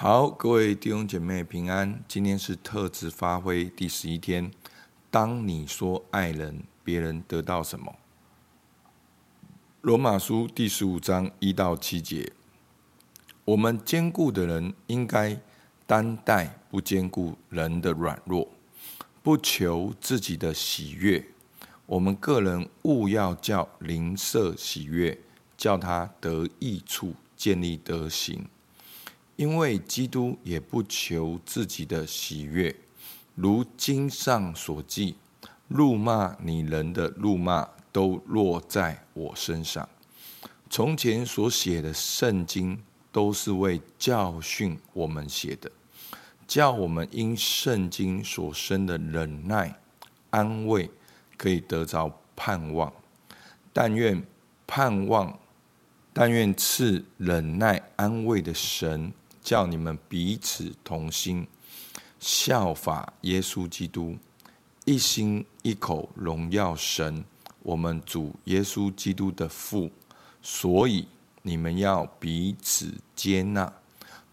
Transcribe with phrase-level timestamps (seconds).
[0.00, 2.04] 好，各位弟兄姐妹平安。
[2.06, 4.48] 今天是特质发挥第十一天。
[5.10, 7.96] 当你说爱人，别人得到什么？
[9.80, 12.32] 罗马书第十五章一到七节。
[13.44, 15.36] 我们坚固的人应该
[15.84, 18.48] 担待不坚固人的软弱，
[19.20, 21.26] 不求自己的喜悦。
[21.86, 25.18] 我们个人务要叫邻舍喜悦，
[25.56, 28.46] 叫他得益处，建立德行。
[29.38, 32.74] 因为基督也不求自己的喜悦，
[33.36, 35.14] 如经上所记
[35.68, 39.88] ：“怒骂你人的怒骂都落在我身上。”
[40.68, 42.82] 从前所写的圣经
[43.12, 45.70] 都是为教训我们写的，
[46.48, 49.78] 叫我们因圣经所生的忍耐、
[50.30, 50.90] 安慰，
[51.36, 52.92] 可以得着盼望。
[53.72, 54.20] 但愿
[54.66, 55.38] 盼望，
[56.12, 59.12] 但愿赐忍耐、安慰的神。
[59.48, 61.46] 叫你们彼此同心，
[62.20, 64.14] 效法耶稣基督，
[64.84, 67.24] 一心一口荣耀神，
[67.62, 69.90] 我们主耶稣基督的父。
[70.42, 71.08] 所以
[71.40, 73.72] 你们要彼此接纳，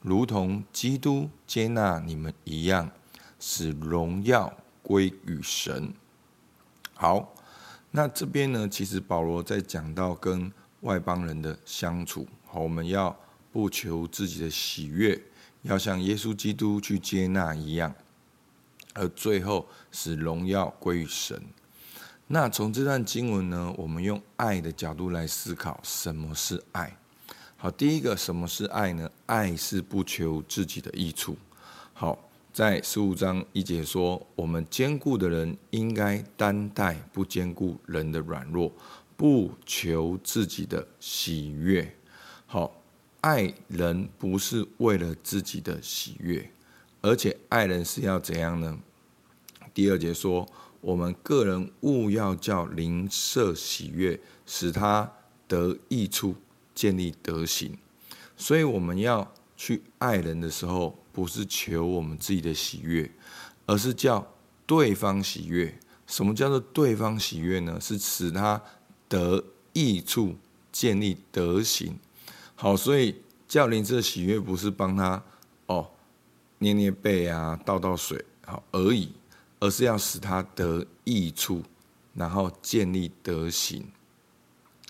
[0.02, 2.92] 如同基督接纳你们一样，
[3.40, 5.94] 使荣耀归于神。
[6.94, 7.34] 好，
[7.90, 13.18] 那这边呢，其实保罗在讲到跟外邦人的相处，好，我们要。
[13.56, 15.18] 不求自己的喜悦，
[15.62, 17.96] 要像耶稣基督去接纳一样，
[18.94, 21.42] 而最后使荣耀归于神。
[22.28, 26.98] 那从这段经文呢，我们用爱的角度来思考，什么是爱？
[27.56, 29.10] 好，第一个，什么是爱呢？
[29.26, 31.38] 爱是不求自己的益处。
[31.94, 38.70] 好，在十五章一节说，我们坚固的人应该担待不坚固人的软弱，
[39.16, 41.96] 不求自己的喜悦。
[42.46, 42.82] 好。
[43.26, 46.52] 爱人不是为了自己的喜悦，
[47.02, 48.78] 而且爱人是要怎样呢？
[49.74, 50.48] 第二节说，
[50.80, 55.12] 我们个人务要叫灵舍喜悦，使他
[55.48, 56.36] 得益处，
[56.76, 57.76] 建立德行。
[58.38, 63.10] 所以我们要去爱人的时候，不是求我们自己的喜悦，
[63.66, 64.32] 而是叫
[64.68, 65.76] 对方喜悦。
[66.06, 67.82] 什么叫做对方喜悦呢？
[67.82, 68.62] 是使他
[69.10, 70.36] 得益处，
[70.72, 71.98] 建立德行。
[72.56, 75.22] 好，所以叫邻舍喜悦不是帮他
[75.66, 75.92] 哦
[76.60, 79.12] 捏捏背啊、倒倒水好而已，
[79.60, 81.62] 而是要使他得益处，
[82.14, 83.86] 然后建立德行。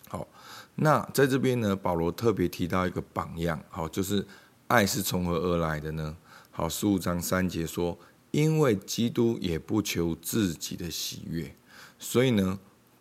[0.08, 0.28] 好，
[0.76, 4.26] 那在这边呢，保罗特别提到一个榜样，好，就是
[4.68, 6.16] 爱是从何而来的呢？
[6.52, 7.98] 好，十五章三节说，
[8.30, 11.56] 因为基督也不求自己的喜悦，
[11.98, 12.60] 所以呢，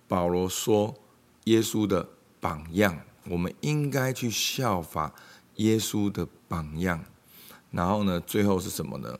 [0.08, 0.94] 保罗说
[1.44, 2.08] 耶稣的
[2.40, 2.98] 榜样。
[3.28, 5.14] 我们应该去效法
[5.56, 7.04] 耶稣的榜样，
[7.70, 9.18] 然后呢，最后是什么呢？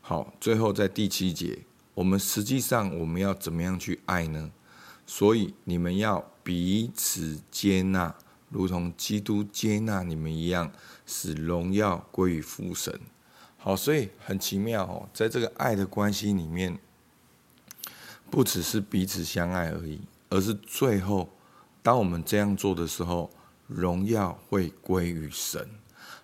[0.00, 4.52] 好，最后在第七节，我们实际上我们要怎么样去爱呢？
[5.06, 8.14] 所以你们要彼此接纳，
[8.50, 10.70] 如同基督接纳你们一样，
[11.06, 13.00] 使荣耀归于父神。
[13.58, 16.78] 好，所以很奇妙哦，在这个爱的关系里面，
[18.30, 20.00] 不只是彼此相爱而已，
[20.30, 21.28] 而是最后。
[21.82, 23.30] 当我们这样做的时候，
[23.66, 25.68] 荣耀会归于神。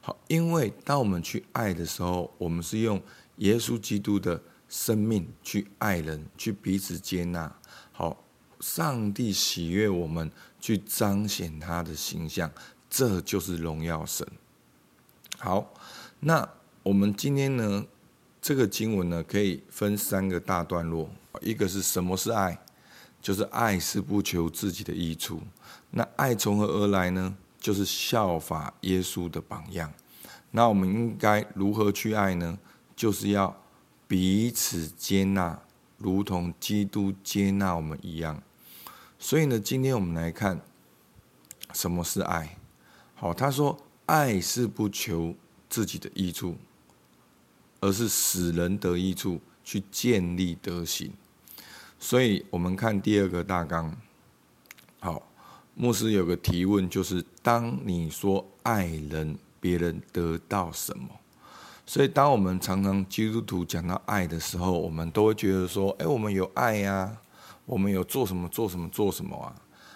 [0.01, 3.03] 好，因为当我们去爱的时候，我们是用
[3.37, 7.55] 耶稣基督的生命去爱人，去彼此接纳。
[7.93, 8.25] 好，
[8.61, 10.31] 上帝喜悦我们
[10.61, 12.51] 去彰显他的形象，
[12.89, 14.27] 这就是荣耀神。
[15.39, 15.75] 好，
[16.21, 16.49] 那
[16.83, 17.85] 我们今天呢，
[18.41, 21.11] 这个经文呢，可以分三个大段落。
[21.41, 22.59] 一个是什么是爱？
[23.21, 25.41] 就是爱是不求自己的益处，
[25.91, 27.37] 那爱从何而来呢？
[27.61, 29.93] 就是效法耶稣的榜样。
[30.53, 32.59] 那我们应该如何去爱呢？
[32.95, 33.55] 就是要
[34.07, 35.61] 彼此接纳，
[35.99, 38.41] 如同基督接纳我们一样。
[39.19, 40.61] 所以呢，今天我们来看
[41.75, 42.57] 什么是爱。
[43.17, 43.77] 好，他说
[44.07, 45.34] 爱是不求
[45.69, 46.57] 自己的益处，
[47.81, 51.13] 而是使人得益处，去建立德行。
[51.98, 53.95] 所以我们看第二个大纲。
[55.00, 55.22] 好，
[55.74, 61.09] 牧师有个提问，就是当你说爱人，别人得到什么？
[61.86, 67.16] 所以当我们常常基督徒讲到爱的时候，我们都会觉得说：哎，我们有爱呀，
[67.65, 69.54] 我们有做什么做什么做什么啊？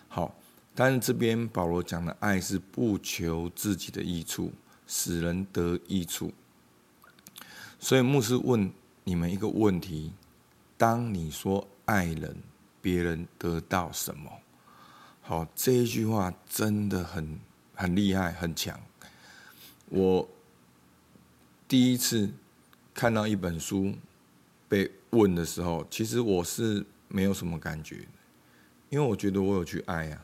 [0.08, 0.34] 好，
[0.74, 4.50] 但是这边保罗讲的爱是不求自己的益处，
[4.86, 6.32] 使人得益处。
[7.78, 8.72] 所以牧师问
[9.04, 10.12] 你们一个问题：
[10.78, 12.34] 当你说爱人，
[12.80, 14.30] 别人得到什么？
[15.20, 17.38] 好，这一句话真的很
[17.74, 18.80] 很厉害，很强。
[19.90, 20.26] 我
[21.68, 22.30] 第一次
[22.94, 23.92] 看到一本书
[24.70, 28.08] 被问的时候，其实我是没有什么感觉，
[28.88, 30.22] 因为我觉得我有去爱啊。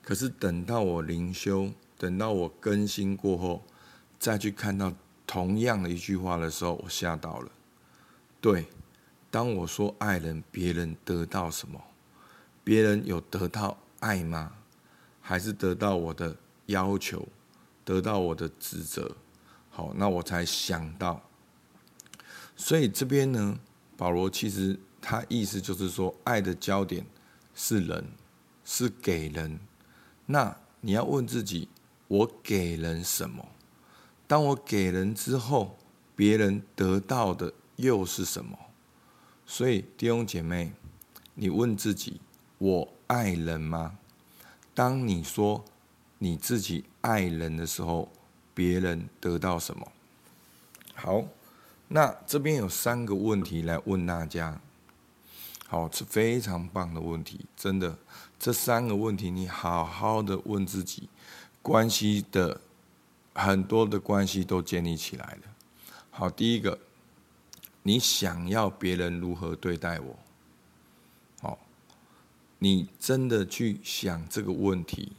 [0.00, 3.64] 可是等到我灵修，等到我更新过后，
[4.20, 4.92] 再去看到
[5.26, 7.50] 同样的一句话的时候，我吓到了。
[8.40, 8.66] 对，
[9.30, 11.80] 当我说爱人，别人得到什么？
[12.64, 14.52] 别人有得到爱吗？
[15.20, 16.36] 还是得到我的
[16.66, 17.26] 要求，
[17.84, 19.14] 得到我的指责？
[19.70, 21.22] 好，那我才想到。
[22.56, 23.58] 所以这边呢，
[23.96, 27.06] 保罗其实他意思就是说，爱的焦点
[27.54, 28.04] 是人，
[28.64, 29.60] 是给人。
[30.26, 31.68] 那你要问自己，
[32.08, 33.46] 我给人什么？
[34.26, 35.78] 当我给人之后，
[36.16, 38.58] 别人得到的又是什么？
[39.50, 40.72] 所以弟兄姐妹，
[41.34, 42.20] 你问自己。
[42.58, 43.98] 我爱人吗？
[44.72, 45.64] 当你说
[46.18, 48.08] 你自己爱人的时候，
[48.54, 49.90] 别人得到什么？
[50.94, 51.24] 好，
[51.88, 54.60] 那这边有三个问题来问大家。
[55.66, 57.98] 好，是非常棒的问题，真的，
[58.38, 61.08] 这三个问题你好好的问自己，
[61.60, 62.60] 关系的
[63.34, 65.42] 很多的关系都建立起来了。
[66.10, 66.78] 好，第一个，
[67.82, 70.18] 你想要别人如何对待我？
[71.40, 71.58] 好
[72.58, 75.12] 你真的去想这个问题，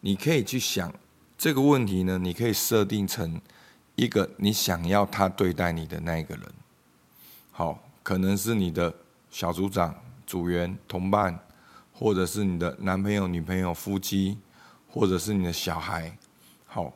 [0.00, 0.92] 你可以去想
[1.38, 2.18] 这个问题呢？
[2.18, 3.40] 你可以设定成
[3.96, 6.52] 一个你想要他对待你的那个人，
[7.52, 8.94] 好，可能是你的
[9.30, 9.94] 小组长、
[10.26, 11.38] 组员、同伴，
[11.92, 14.36] 或者是你的男朋友、女朋友、夫妻，
[14.88, 16.18] 或者是你的小孩，
[16.66, 16.92] 好，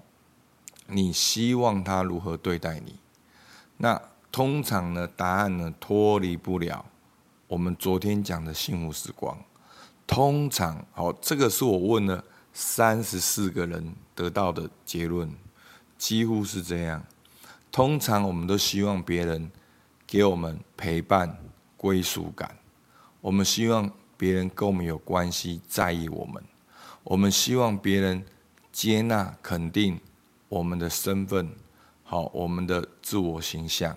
[0.87, 2.97] 你希望他如何对待你？
[3.79, 6.85] 那通常呢，答案呢脱离不了
[7.47, 9.37] 我们昨天讲的幸福时光。
[10.07, 12.23] 通常，好，这个是我问了
[12.53, 15.31] 三十四个人得到的结论，
[15.97, 17.03] 几乎是这样。
[17.71, 19.51] 通常，我们都希望别人
[20.07, 21.39] 给我们陪伴、
[21.77, 22.49] 归属感；
[23.21, 26.43] 我们希望别人跟我们有关系、在意我们；
[27.05, 28.25] 我们希望别人
[28.73, 30.01] 接纳、肯定
[30.49, 31.51] 我们的身份，
[32.03, 33.95] 好，我们的自我形象；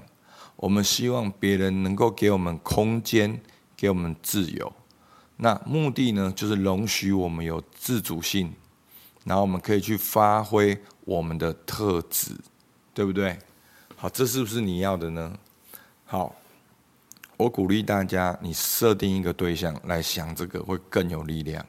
[0.56, 3.42] 我们希望别人能够给我们空间，
[3.75, 4.71] 给我们自由。
[5.38, 8.53] 那目的呢，就是容许我们有自主性，
[9.25, 12.36] 然后我们可以去发挥我们的特质，
[12.94, 13.39] 对不对？
[13.95, 15.33] 好，这是不是你要的呢？
[16.06, 16.36] 好，
[17.38, 21.65] 我鼓励大家，你设定一个对象来想这个，会更有力量。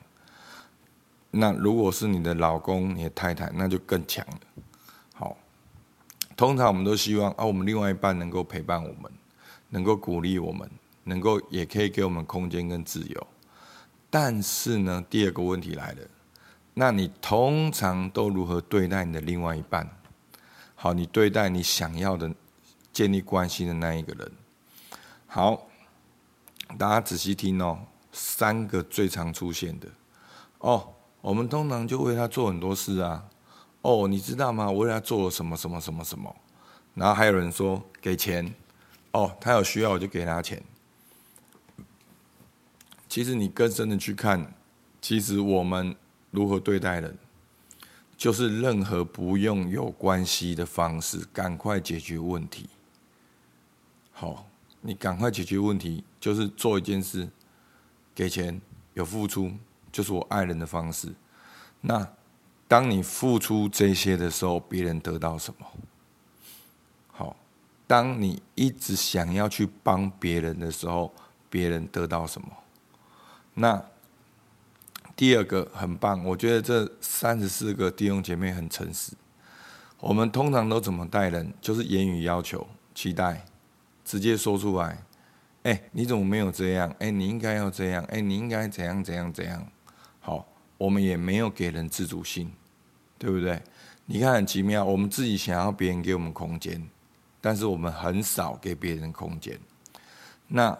[1.30, 4.38] 那如果是你的老公、你的太太，那就更强了。
[6.36, 9.12] 通常我们都希望啊，我们另外一半能够陪伴我们，
[9.70, 10.68] 能够鼓励我们，
[11.04, 13.26] 能够也可以给我们空间跟自由。
[14.08, 15.98] 但是呢，第二个问题来了，
[16.74, 19.88] 那你通常都如何对待你的另外一半？
[20.74, 22.32] 好，你对待你想要的
[22.92, 24.32] 建立关系的那一个人。
[25.26, 25.66] 好，
[26.76, 27.78] 大家仔细听哦，
[28.10, 29.88] 三个最常出现的
[30.58, 33.24] 哦，我们通常就为他做很多事啊。
[33.82, 34.70] 哦，你知道吗？
[34.70, 36.34] 我为他做了什么什么什么什么。
[36.94, 38.54] 然后还有人说给钱，
[39.12, 40.62] 哦，他有需要我就给他钱。
[43.08, 44.54] 其实你更深的去看，
[45.00, 45.94] 其实我们
[46.30, 47.18] 如何对待人，
[48.16, 52.68] 就是任何不用有关系的方式，赶快解决问题。
[54.12, 54.46] 好，
[54.80, 57.28] 你赶快解决问题，就是做一件事，
[58.14, 58.60] 给钱，
[58.94, 59.52] 有付出，
[59.90, 61.12] 就是我爱人的方式。
[61.80, 62.06] 那
[62.72, 65.66] 当你付出这些的时候，别人得到什么？
[67.08, 67.36] 好，
[67.86, 71.12] 当你一直想要去帮别人的时候，
[71.50, 72.48] 别人得到什么？
[73.52, 73.84] 那
[75.14, 79.12] 第二个很棒，我觉得这三十四个弟兄姐妹很诚实。
[80.00, 81.52] 我们通常都怎么待人？
[81.60, 83.44] 就是言语要求、期待，
[84.02, 85.04] 直接说出来。
[85.64, 86.90] 哎，你怎么没有这样？
[87.00, 88.02] 哎，你应该要这样。
[88.04, 89.70] 哎，你应该怎样怎样怎样。
[90.20, 90.48] 好，
[90.78, 92.50] 我们也没有给人自主性，
[93.22, 93.62] 对不对？
[94.06, 96.82] 你看很奇妙，我们自己想要别人给我们空间，
[97.40, 99.56] 但是我们很少给别人空间。
[100.48, 100.76] 那。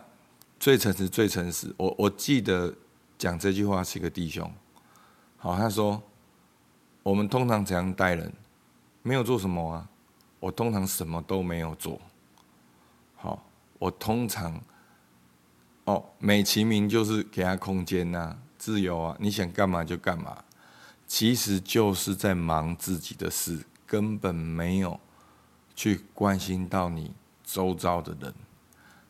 [0.63, 1.75] 最诚实，最诚实。
[1.77, 2.73] 我我记得
[3.19, 4.49] 讲这句话是一个弟兄，
[5.37, 6.01] 好，他说
[7.03, 8.33] ：“我们通常怎样待人？
[9.03, 9.89] 没有做什么啊，
[10.39, 12.01] 我通常什么都没有做。
[13.17, 13.45] 好，
[13.81, 14.63] 我通常
[15.87, 20.45] 哦，美其名就是给他空间呐，自由啊，你想干嘛就干嘛，
[21.15, 24.99] 其实就是在忙自己的事，根本没有
[25.77, 27.13] 去关心到你
[27.45, 28.35] 周遭的人。”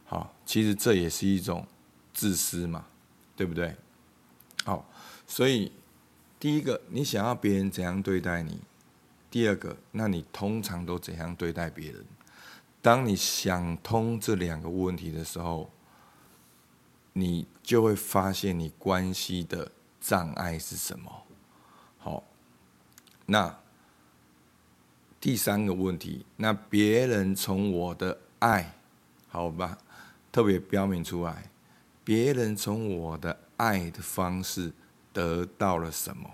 [0.05, 1.65] 好，其实这也是一种
[2.13, 2.87] 自私嘛，
[3.37, 3.77] 对不对？
[4.65, 4.85] 好，
[5.29, 5.71] 所以
[6.41, 8.61] 第一个，你想要别人怎样对待你，
[9.31, 12.05] 第二个，那你通常都怎样对待别人？
[12.81, 15.71] 当你想通这两个问题的时候，
[17.13, 21.23] 你就会发现你关系的障碍是什么。
[22.05, 22.25] 好，
[23.27, 23.57] 那
[25.21, 28.75] 第三个问题，那别人从我的爱，
[29.29, 29.79] 好吧，
[30.33, 31.49] 特别标明出来，
[32.03, 34.73] 别人从我的爱的方式
[35.13, 36.29] 得到了什么？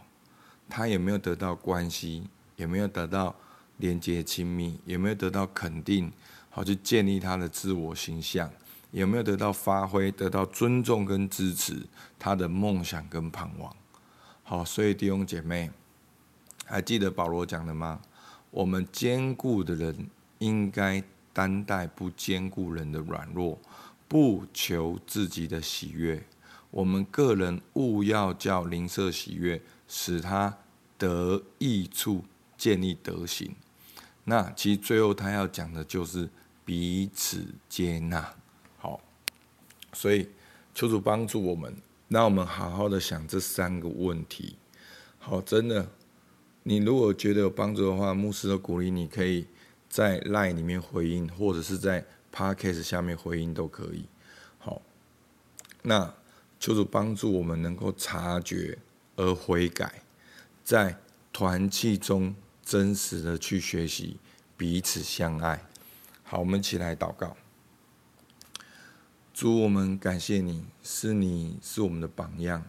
[0.70, 2.26] 他有没有得到关系？
[2.56, 3.36] 有没有得到
[3.76, 4.80] 连接亲密？
[4.86, 6.10] 有没有得到肯定？
[6.48, 8.50] 好，去建立他的自我形象？
[8.90, 10.10] 有没有得到发挥？
[10.10, 11.86] 得到尊重跟支持
[12.18, 13.76] 他的梦想跟盼望？
[14.48, 15.70] 好，所以弟兄姐妹，
[16.64, 18.00] 还记得保罗讲的吗？
[18.50, 23.58] 我们坚固的人应该担待不坚固人的软弱，
[24.08, 26.24] 不求自己的喜悦。
[26.70, 29.60] 我们个人务要叫邻舍喜悦。
[29.86, 30.58] 使他
[30.98, 32.24] 得益处，
[32.56, 33.54] 建立德行。
[34.24, 36.28] 那其实最后他要讲的就是
[36.64, 38.34] 彼此接纳。
[38.78, 39.00] 好，
[39.92, 40.28] 所以
[40.74, 41.74] 求主帮助我们，
[42.08, 44.56] 那我们好好的想这三个问题。
[45.18, 45.88] 好，真的，
[46.64, 49.46] 你如果觉得有帮助的话，牧师都鼓励你可以
[49.88, 54.04] 在 LINE 里面回应，或者是在 Podcast 下面回应都可以。
[54.58, 54.82] 好，
[55.82, 56.14] 那
[56.58, 58.78] 求主帮助我们能够察觉。
[59.20, 60.02] 而悔改，
[60.62, 60.96] 在
[61.32, 64.16] 团契中真实的去学习
[64.56, 65.60] 彼此相爱。
[66.22, 67.36] 好，我们起来祷告。
[69.40, 72.64] 主，我们感谢你，是你是我们的榜样。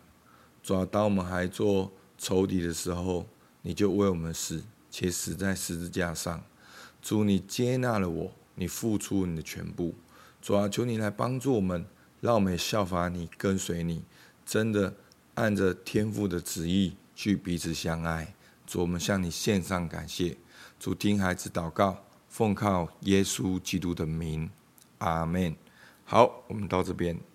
[0.62, 3.26] 主要当我们还做仇敌的时候，
[3.64, 6.44] 你就为我们死，且死在十字架上。
[7.02, 9.96] 主，你接纳了我，你付出你的全部。
[10.44, 11.84] 主啊，求你来帮助我们，
[12.22, 14.04] 让我们也效法你，跟随你，
[14.46, 14.94] 真的。
[15.34, 18.36] 按着天父的旨意去彼此相爱，
[18.68, 20.38] 主，我们向你献上感谢。
[20.80, 24.52] 主，听孩子祷告，奉靠耶稣基督的名，
[25.00, 25.56] 阿门。
[26.12, 27.29] 好，我们到这边。